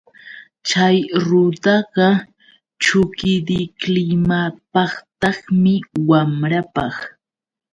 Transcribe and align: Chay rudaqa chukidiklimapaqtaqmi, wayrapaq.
Chay 0.67 0.97
rudaqa 1.27 2.07
chukidiklimapaqtaqmi, 2.83 5.73
wayrapaq. 6.07 6.95